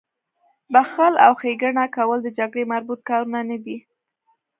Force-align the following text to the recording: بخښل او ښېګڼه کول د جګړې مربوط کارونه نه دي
بخښل 0.73 1.13
او 1.25 1.33
ښېګڼه 1.41 1.85
کول 1.95 2.19
د 2.23 2.27
جګړې 2.37 2.63
مربوط 2.71 2.99
کارونه 3.09 3.39
نه 3.49 3.57
دي 3.65 3.77